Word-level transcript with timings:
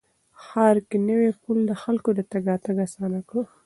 ښار 0.43 0.75
کې 0.89 0.97
نوی 1.09 1.29
پل 1.41 1.57
د 1.69 1.71
خلکو 1.83 2.09
تګ 2.31 2.43
راتګ 2.49 2.77
اسانه 2.87 3.19
کړ 3.29 3.43